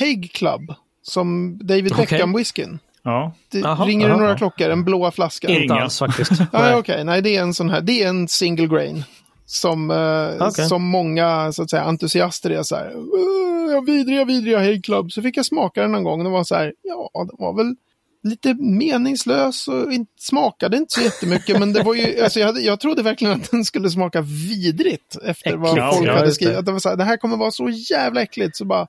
[0.00, 1.92] Hague Club, som David.
[1.94, 2.78] Beckham-whiskyn.
[3.04, 4.20] Ja, Det Jaha, ringer det jaha.
[4.22, 4.70] några klockor?
[4.70, 5.48] En blåa flaska?
[5.48, 6.30] Inte alls faktiskt.
[6.38, 6.74] Ja, Nej.
[6.74, 7.04] okej.
[7.04, 7.80] Nej, det är en sån här.
[7.80, 9.04] Det är en single grain.
[9.46, 10.68] Som, eh, Okej.
[10.68, 12.92] som många så att säga, entusiaster är så här.
[12.96, 15.12] "Åh, Ja, vidriga, vidriga Hague Club.
[15.12, 16.20] Så fick jag smaka den någon gång.
[16.20, 16.72] och Det var så här.
[16.82, 17.74] Ja, den var väl
[18.22, 21.58] lite meningslös och inte, smakade inte så jättemycket.
[21.60, 25.16] men det var ju, alltså jag, hade, jag trodde verkligen att den skulle smaka vidrigt
[25.24, 26.32] efter vad Äckligt, folk ja, hade det.
[26.32, 26.56] skrivit.
[26.58, 28.56] Att det var så här, det här kommer vara så jävla äckligt.
[28.56, 28.86] Så bara,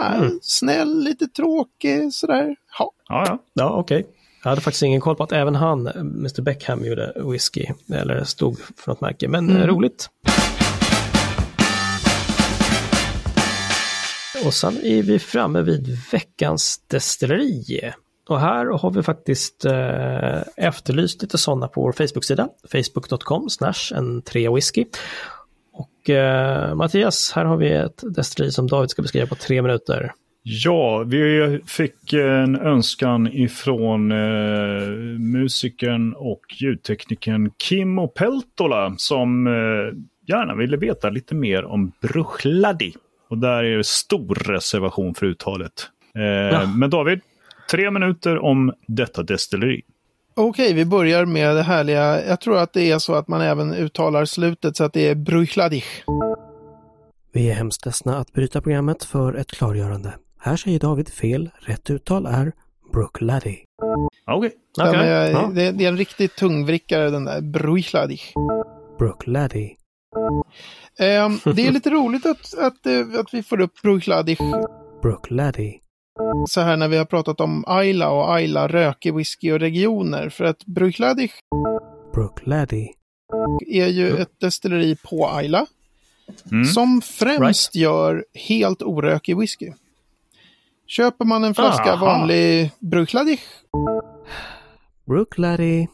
[0.00, 0.38] nej, Mm.
[0.42, 2.56] snäll, lite tråkig, sådär.
[2.78, 2.90] Ja.
[3.08, 3.38] ja, ja.
[3.54, 4.06] Ja, okej.
[4.42, 7.66] Jag hade faktiskt ingen koll på att även han, Mr Beckham, gjorde whisky.
[7.92, 9.28] Eller stod för något märke.
[9.28, 9.66] Men Mm.
[9.66, 10.08] roligt.
[14.46, 17.92] Och sen är vi framme vid veckans destilleri.
[18.28, 22.48] Och här har vi faktiskt eh, efterlyst lite sådana på vår Facebook-sida.
[22.72, 24.84] Facebook.com slash en trea whisky.
[26.04, 30.12] Och eh, Mattias, här har vi ett destilleri som David ska beskriva på tre minuter.
[30.42, 34.88] Ja, vi fick en önskan ifrån eh,
[35.18, 39.52] musikern och ljudteknikern Kimmo Peltola som eh,
[40.26, 42.94] gärna ville veta lite mer om Bruchladi.
[43.30, 45.72] Och där är det stor reservation för uttalet.
[46.14, 46.66] Eh, Ja.
[46.76, 47.20] Men David,
[47.70, 49.82] tre minuter om detta destilleri.
[50.36, 52.26] Okej, vi börjar med det härliga.
[52.26, 55.14] Jag tror att det är så att man även uttalar slutet så att det är
[55.14, 56.02] Bruchladich.
[57.32, 60.14] Vi är hemskt ledsna att bryta programmet för ett klargörande.
[60.40, 61.50] Här säger David fel.
[61.58, 62.52] Rätt uttal är
[62.92, 63.56] Brooklady.
[64.26, 64.52] Okej.
[64.80, 65.00] Okej.
[65.08, 65.50] är- Ja.
[65.54, 68.32] det, det är en riktig tungvrickare den där Bruchladich.
[68.98, 69.70] Brooklady.
[70.98, 74.38] Ehm, det är lite roligt att, att, eh, att vi får upp Bruchladich
[75.02, 75.78] Brooklady.
[76.48, 80.28] Så här när vi har pratat om Ayla och Ayla rökig whisky och regioner.
[80.28, 81.32] För att Bruchladich
[82.14, 82.88] Brooklady.
[83.66, 85.66] är ju ett destilleri på Ayla
[86.52, 86.64] Mm.
[86.64, 89.72] som främst gör helt orökig whisky.
[90.86, 92.06] Köper man en flaska Aha.
[92.06, 93.40] vanlig Bruchladich
[95.06, 95.86] Brooklady.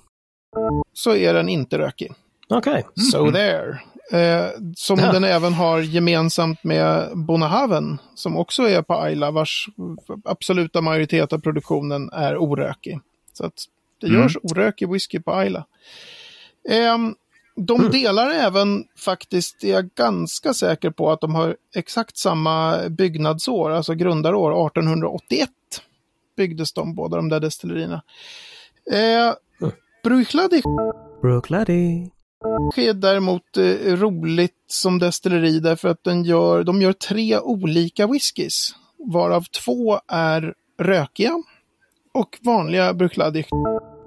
[0.92, 2.12] så är den inte rökig.
[2.48, 2.84] Okej.
[3.12, 3.80] So there.
[4.10, 4.46] Eh,
[4.76, 5.12] som Ja.
[5.12, 9.68] den även har gemensamt med Bonahaven, som också är på Ayla, vars
[10.24, 13.00] absoluta majoritet av produktionen är orökig.
[13.32, 13.54] Så att
[14.00, 14.20] det Mm.
[14.20, 15.66] görs orökig whisky på Ayla.
[16.68, 17.14] Ehm,
[17.56, 23.70] de delar även faktiskt, är jag ganska säker på att de har exakt samma byggnadsår,
[23.70, 25.50] alltså grundarår 1881
[26.36, 28.02] byggdes de båda de där destillerierna.
[28.92, 29.34] Eh,
[30.04, 30.64] Bruichladdich
[31.22, 32.08] Brooklady.
[32.76, 38.74] Är däremot eh, roligt som destilleri därför att den gör, de gör tre olika whiskys.
[39.12, 41.42] Varav två är rökiga
[42.14, 43.46] och vanliga Bruichladdich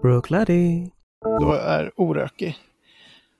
[0.02, 0.90] Brooklady.
[1.42, 2.58] då är orökig.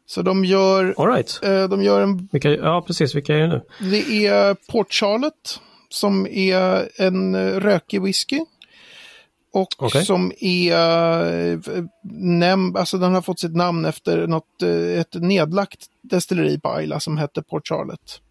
[0.06, 1.40] Så de gör, All right.
[1.44, 3.16] eh, de gör en, Vilka, ja, precis.
[3.16, 3.62] Vilka är det nu?
[3.92, 8.40] det är Port Charlotte som är en eh, rökig whisky.
[9.54, 10.06] Och Okej.
[10.06, 15.86] som är, eh, näm, alltså den har fått sitt namn efter något, eh, ett nedlagt
[16.02, 18.22] destilleri på Ayla som hette Port Charlotte.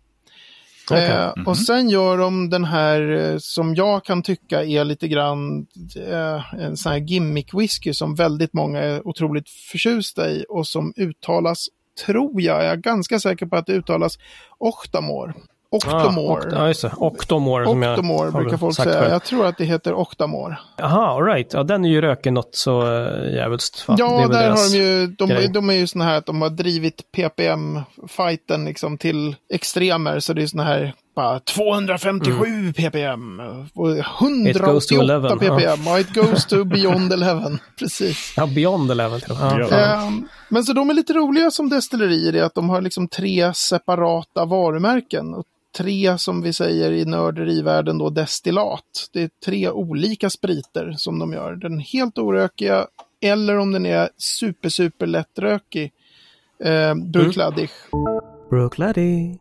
[0.91, 1.11] Okej.
[1.11, 5.67] Eh, Och sen gör de den här som jag kan tycka är lite grann
[6.09, 10.93] eh, en sån här gimmick whisky som väldigt många är otroligt förtjusta i och som
[10.97, 11.69] uttalas,
[12.07, 14.19] tror jag, jag är ganska säker på att det uttalas
[14.59, 15.35] Octamore.
[15.73, 16.43] Octomore.
[16.43, 16.93] Ah, okt- ja, just det.
[16.97, 17.65] Octomore.
[17.67, 18.93] som jag Octomore brukar folk säga.
[18.93, 19.09] förut.
[19.11, 20.59] Jag tror att det heter Octamore.
[20.77, 21.53] Jaha, all right.
[21.53, 23.85] Ja, den är ju röken något så uh, jävligt.
[23.89, 23.95] va?
[23.97, 25.49] Det Ja, där har de ju, de, grej.
[25.49, 30.21] de är ju såna här att de har drivit ppm-fighten liksom till extremer.
[30.21, 33.41] Så det är såna här bara 257 ppm
[33.75, 34.03] och Mm.
[34.55, 35.81] To 188 11, ppm.
[35.87, 37.51] Ja, it goes to beyond 11.
[37.79, 38.35] Precis.
[38.37, 39.67] Ja, Beyond Eleven till och med.
[39.71, 39.77] Ja.
[40.07, 43.53] Ehm, men så de är lite roliga som destillerier i att de har liksom tre
[43.55, 45.35] separata varumärken.
[45.35, 45.45] Och
[45.77, 49.09] tre, som vi säger i nörderivärlden, då destillat.
[49.13, 51.57] Det är tre olika spriter som de gör.
[51.57, 52.87] Den helt orökiga
[53.21, 55.93] eller om den är super, super lättrökig.
[56.65, 57.71] Eh, Bruichladdich.
[58.51, 59.39] Brooklady.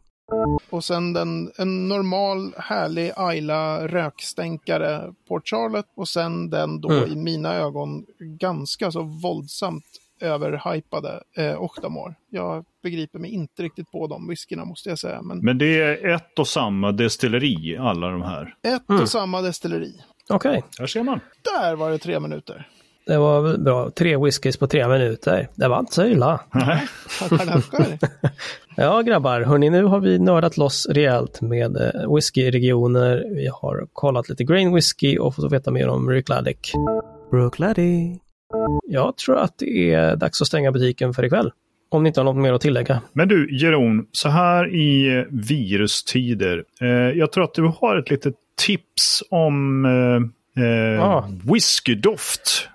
[0.70, 5.90] Och sen den, en normal härlig Ayla rökstänkare Port Charlotte.
[5.96, 7.12] Och sen den då Mm.
[7.12, 9.86] i mina ögon ganska så våldsamt
[10.22, 12.16] överhypade eh, Octamore.
[12.30, 15.22] Jag begriper mig inte riktigt på de whiskyna måste jag säga.
[15.22, 18.54] Men, Men det är ett och samma destilleri, alla de här.
[18.64, 19.02] ett Mm.
[19.02, 19.94] och samma destilleri.
[20.30, 21.20] Okej, Här ser man.
[21.60, 22.68] Där var det tre minuter.
[23.06, 23.90] det var bra.
[23.90, 25.48] Tre whiskys på tre minuter.
[25.56, 26.40] Det var inte så illa.
[28.78, 33.24] Ja grabbar, hörni nu har vi nördat loss rejält med eh, whiskyregioner.
[33.36, 36.58] Vi har kollat lite grain whisky och fått veta mer om Brookladic.
[37.32, 38.18] Brooklady.
[38.88, 41.52] Jag tror att det är dags att stänga butiken för ikväll.
[41.90, 43.02] Om ni inte har något mer att tillägga.
[43.14, 46.64] Men du, Jeroen, så här i virustider.
[46.82, 49.86] Eh, jag tror att du har ett litet tips om
[50.56, 51.28] eh, eh, Ah.
[51.54, 52.68] whiskydoft.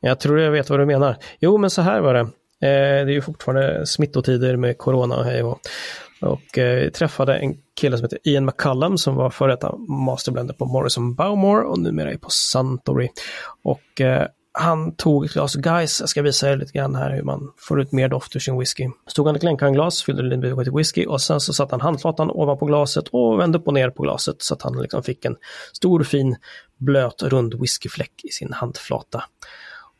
[0.00, 1.16] Jag tror jag vet vad du menar.
[1.40, 2.20] Jo, men så här var det.
[2.20, 2.26] Eh,
[2.60, 5.60] det är ju fortfarande smittotider med corona och hej och,
[6.20, 10.64] och eh, träffade en kille som heter Ian McCullum som var före detta masterblender på
[10.64, 13.08] Morrison Bowmore och numera är på Suntory.
[13.62, 14.26] Och eh,
[14.60, 17.80] han tog ett glas Guys, jag ska visa er lite grann här hur man får
[17.80, 18.88] ut mer doft ur sin whisky.
[19.06, 22.30] Stod han ett Glencairn-glas, fyllde det med lite whisky och sen så satte han handflatan
[22.30, 25.36] ovanpå glaset och vände upp och ner på glaset så att han liksom fick en
[25.72, 26.36] stor fin
[26.76, 29.24] blöt rund whiskyfläck i sin handflata.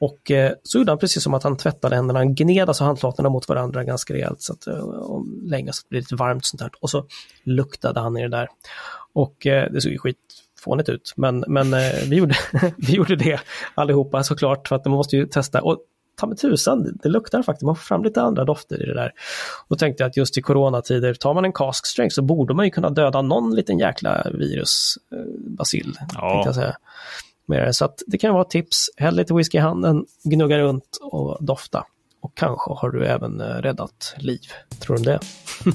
[0.01, 3.29] Och eh, så gjorde han precis som att han tvättade händerna, han gned alltså handflatorna
[3.29, 6.45] mot varandra ganska rejält så att, eh, och länge så att det blev lite varmt
[6.45, 6.71] sånt där.
[6.81, 7.07] Och så
[7.45, 8.49] luktade han i det där.
[9.13, 10.17] Och eh, det såg ju skit
[10.59, 12.35] skitfånigt ut, men, men eh, vi, gjorde,
[12.77, 13.41] vi gjorde det
[13.75, 15.63] allihopa såklart för att man måste ju testa.
[15.63, 15.79] Och
[16.17, 19.13] ta med tusan, det- luktar faktiskt, man får fram lite andra dofter i det där.
[19.69, 22.65] Då tänkte jag att just i coronatider, tar man en cask strength så borde man
[22.65, 25.19] ju kunna döda någon liten jäkla virus, eh,
[26.15, 26.43] Ja.
[26.47, 26.77] jag säga.
[27.73, 28.87] Så att det kan vara ett tips.
[28.97, 31.85] Häll lite whisky i handen, gnugga runt och dofta.
[32.21, 34.41] Och kanske har du även eh, räddat liv.
[34.81, 35.21] Tror du det?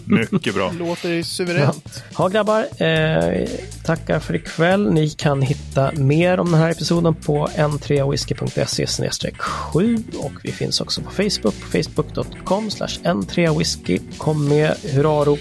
[0.31, 0.71] Mycket bra.
[0.79, 2.03] Låter ju suveränt.
[2.17, 3.47] Ja grabbar, eh,
[3.85, 4.93] tackar för ikväll.
[4.93, 11.01] Ni kan hitta mer om den här episoden på n3whisky.se 7 och vi finns också
[11.01, 13.99] på Facebook, på facebook.com n3whisky.
[14.17, 15.39] Kom med hurrarop,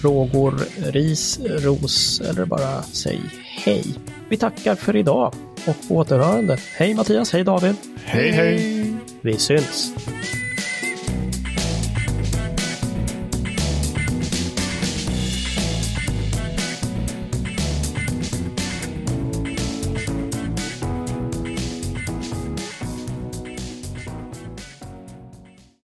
[0.00, 0.54] frågor,
[0.92, 3.20] ris, ros eller bara säg
[3.64, 3.84] hej.
[4.28, 5.34] Vi tackar för idag
[5.66, 6.58] och återhörande.
[6.76, 7.76] Hej Mattias, hej David.
[8.04, 8.94] Hej, hej.
[9.20, 9.92] Vi syns!